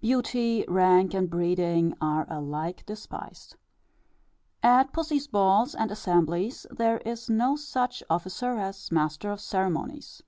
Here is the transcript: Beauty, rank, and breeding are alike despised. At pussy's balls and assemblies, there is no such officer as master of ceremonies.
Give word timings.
Beauty, 0.00 0.64
rank, 0.66 1.12
and 1.12 1.28
breeding 1.28 1.92
are 2.00 2.26
alike 2.30 2.86
despised. 2.86 3.56
At 4.62 4.94
pussy's 4.94 5.26
balls 5.26 5.74
and 5.74 5.90
assemblies, 5.90 6.64
there 6.70 6.96
is 7.04 7.28
no 7.28 7.54
such 7.54 8.02
officer 8.08 8.56
as 8.58 8.90
master 8.90 9.30
of 9.30 9.42
ceremonies. 9.42 10.22